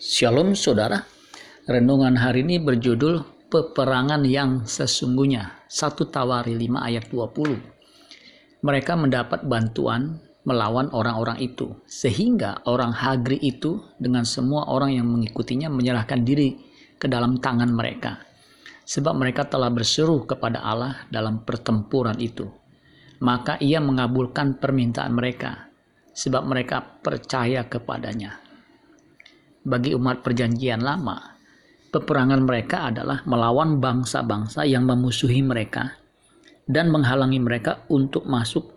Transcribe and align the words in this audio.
Shalom 0.00 0.56
saudara, 0.56 1.04
renungan 1.68 2.16
hari 2.16 2.40
ini 2.40 2.56
berjudul 2.56 3.20
Peperangan 3.52 4.24
yang 4.24 4.64
Sesungguhnya, 4.64 5.68
1 5.68 6.08
Tawari 6.08 6.56
5 6.56 6.88
ayat 6.88 7.12
20. 7.12 8.64
Mereka 8.64 8.96
mendapat 8.96 9.44
bantuan 9.44 10.16
melawan 10.48 10.88
orang-orang 10.96 11.44
itu, 11.44 11.76
sehingga 11.84 12.64
orang 12.64 12.96
Hagri 12.96 13.44
itu 13.44 13.76
dengan 14.00 14.24
semua 14.24 14.72
orang 14.72 14.96
yang 14.96 15.04
mengikutinya 15.04 15.68
menyerahkan 15.68 16.24
diri 16.24 16.56
ke 16.96 17.04
dalam 17.04 17.36
tangan 17.36 17.68
mereka. 17.68 18.24
Sebab 18.88 19.12
mereka 19.20 19.52
telah 19.52 19.68
berseru 19.68 20.24
kepada 20.24 20.64
Allah 20.64 21.04
dalam 21.12 21.44
pertempuran 21.44 22.16
itu. 22.16 22.48
Maka 23.20 23.60
ia 23.60 23.84
mengabulkan 23.84 24.56
permintaan 24.56 25.12
mereka, 25.12 25.68
sebab 26.16 26.48
mereka 26.48 26.80
percaya 27.04 27.68
kepadanya 27.68 28.48
bagi 29.60 29.92
umat 29.92 30.24
perjanjian 30.24 30.80
lama, 30.80 31.36
peperangan 31.92 32.40
mereka 32.46 32.88
adalah 32.88 33.20
melawan 33.28 33.76
bangsa-bangsa 33.82 34.64
yang 34.64 34.88
memusuhi 34.88 35.44
mereka 35.44 36.00
dan 36.64 36.88
menghalangi 36.88 37.42
mereka 37.42 37.84
untuk 37.90 38.24
masuk 38.24 38.72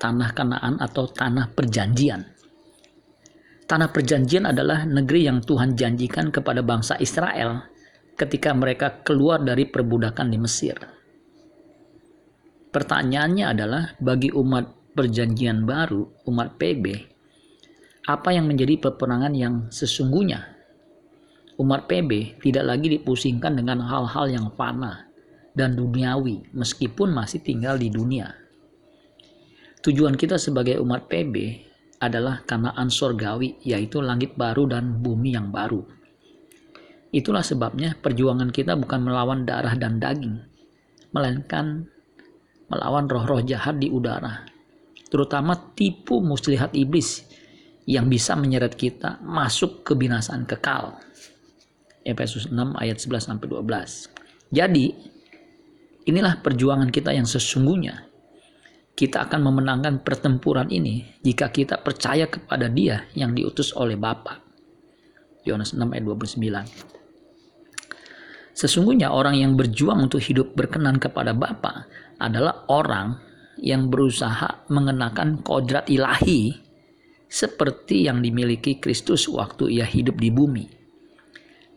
tanah 0.00 0.32
Kanaan 0.32 0.80
atau 0.80 1.06
tanah 1.10 1.52
perjanjian. 1.52 2.24
Tanah 3.68 3.92
perjanjian 3.92 4.48
adalah 4.48 4.88
negeri 4.88 5.28
yang 5.28 5.44
Tuhan 5.44 5.76
janjikan 5.76 6.32
kepada 6.32 6.64
bangsa 6.64 6.96
Israel 6.96 7.68
ketika 8.16 8.56
mereka 8.56 9.04
keluar 9.04 9.44
dari 9.44 9.68
perbudakan 9.68 10.32
di 10.32 10.38
Mesir. 10.40 10.74
Pertanyaannya 12.72 13.44
adalah 13.44 13.92
bagi 14.00 14.32
umat 14.32 14.96
perjanjian 14.96 15.68
baru, 15.68 16.24
umat 16.26 16.56
PB, 16.56 16.84
apa 18.08 18.32
yang 18.32 18.48
menjadi 18.48 18.80
peperangan 18.80 19.36
yang 19.36 19.68
sesungguhnya. 19.68 20.56
Umat 21.60 21.84
PB 21.84 22.40
tidak 22.40 22.64
lagi 22.64 22.88
dipusingkan 22.96 23.60
dengan 23.60 23.84
hal-hal 23.84 24.32
yang 24.32 24.48
fana 24.56 25.12
dan 25.52 25.76
duniawi 25.76 26.48
meskipun 26.56 27.12
masih 27.12 27.44
tinggal 27.44 27.76
di 27.76 27.92
dunia. 27.92 28.32
Tujuan 29.84 30.16
kita 30.16 30.40
sebagai 30.40 30.80
umat 30.80 31.04
PB 31.12 31.34
adalah 32.00 32.40
kanaan 32.48 32.88
sorgawi 32.88 33.60
yaitu 33.60 34.00
langit 34.00 34.32
baru 34.40 34.64
dan 34.64 35.04
bumi 35.04 35.36
yang 35.36 35.52
baru. 35.52 35.84
Itulah 37.12 37.44
sebabnya 37.44 37.92
perjuangan 38.00 38.48
kita 38.48 38.72
bukan 38.80 39.04
melawan 39.04 39.44
darah 39.44 39.76
dan 39.76 40.00
daging, 40.00 40.40
melainkan 41.12 41.84
melawan 42.72 43.04
roh-roh 43.08 43.40
jahat 43.44 43.80
di 43.80 43.88
udara, 43.88 44.44
terutama 45.08 45.56
tipu 45.72 46.20
muslihat 46.20 46.76
iblis 46.76 47.24
yang 47.88 48.12
bisa 48.12 48.36
menyeret 48.36 48.76
kita 48.76 49.16
masuk 49.24 49.80
kebinasaan 49.80 50.44
kekal. 50.44 51.00
Efesus 52.04 52.52
6 52.52 52.76
ayat 52.76 53.00
11 53.00 53.32
sampai 53.32 53.48
12. 53.48 54.52
Jadi, 54.52 54.92
inilah 56.04 56.44
perjuangan 56.44 56.92
kita 56.92 57.16
yang 57.16 57.24
sesungguhnya. 57.24 58.04
Kita 58.92 59.24
akan 59.24 59.40
memenangkan 59.40 60.04
pertempuran 60.04 60.68
ini 60.68 61.00
jika 61.24 61.48
kita 61.48 61.80
percaya 61.80 62.28
kepada 62.28 62.68
Dia 62.68 63.08
yang 63.16 63.32
diutus 63.32 63.72
oleh 63.72 63.96
Bapa. 63.96 64.36
Yohanes 65.48 65.72
6 65.72 65.80
ayat 65.80 66.04
29. 66.04 66.44
Sesungguhnya 68.52 69.14
orang 69.14 69.38
yang 69.38 69.56
berjuang 69.56 70.12
untuk 70.12 70.20
hidup 70.20 70.52
berkenan 70.52 71.00
kepada 71.00 71.32
Bapa 71.32 71.88
adalah 72.20 72.68
orang 72.68 73.16
yang 73.56 73.88
berusaha 73.88 74.66
mengenakan 74.68 75.40
kodrat 75.46 75.86
ilahi 75.88 76.67
seperti 77.28 78.08
yang 78.08 78.24
dimiliki 78.24 78.80
Kristus 78.80 79.28
waktu 79.28 79.78
ia 79.78 79.84
hidup 79.84 80.16
di 80.16 80.32
bumi. 80.32 80.66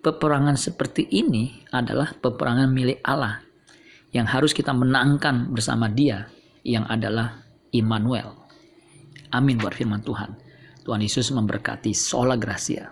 Peperangan 0.00 0.56
seperti 0.56 1.04
ini 1.12 1.66
adalah 1.74 2.16
peperangan 2.16 2.70
milik 2.72 3.04
Allah 3.04 3.44
yang 4.10 4.26
harus 4.26 4.50
kita 4.56 4.72
menangkan 4.72 5.52
bersama 5.52 5.86
Dia 5.90 6.26
yang 6.64 6.88
adalah 6.88 7.44
Immanuel. 7.70 8.34
Amin 9.30 9.60
buat 9.60 9.76
firman 9.76 10.02
Tuhan. 10.02 10.34
Tuhan 10.82 11.00
Yesus 11.04 11.30
memberkati. 11.30 11.94
Sola 11.94 12.34
Gracia. 12.34 12.90